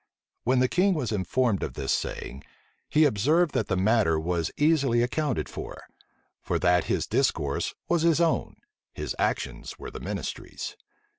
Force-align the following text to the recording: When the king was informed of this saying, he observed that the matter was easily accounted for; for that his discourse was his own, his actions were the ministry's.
When 0.45 0.57
the 0.57 0.67
king 0.67 0.95
was 0.95 1.11
informed 1.11 1.61
of 1.61 1.75
this 1.75 1.91
saying, 1.93 2.43
he 2.89 3.05
observed 3.05 3.53
that 3.53 3.67
the 3.67 3.77
matter 3.77 4.19
was 4.19 4.49
easily 4.57 5.03
accounted 5.03 5.47
for; 5.47 5.83
for 6.41 6.57
that 6.57 6.85
his 6.85 7.05
discourse 7.05 7.75
was 7.87 8.01
his 8.01 8.19
own, 8.19 8.55
his 8.95 9.15
actions 9.19 9.77
were 9.77 9.91
the 9.91 9.99
ministry's. 9.99 10.75